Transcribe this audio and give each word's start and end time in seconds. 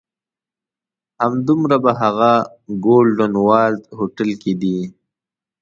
همدومره 1.21 1.77
په 1.83 1.91
هغه 2.01 2.31
"ګولډن 2.85 3.33
والز" 3.47 3.81
هوټل 3.97 4.29
کې 4.41 4.53
دي. 4.61 4.79